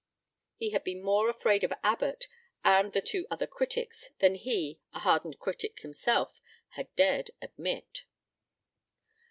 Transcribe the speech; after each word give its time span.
He 0.55 0.71
had 0.71 0.83
been 0.83 1.03
more 1.03 1.29
afraid 1.29 1.63
of 1.63 1.71
Abbott 1.83 2.25
and 2.63 2.91
the 2.91 3.01
two 3.03 3.27
other 3.29 3.45
critics 3.45 4.09
than 4.17 4.33
he, 4.33 4.79
a 4.93 4.97
hardened 5.01 5.37
critic 5.37 5.81
himself, 5.81 6.41
had 6.69 6.87
dared 6.95 7.29
admit. 7.39 8.05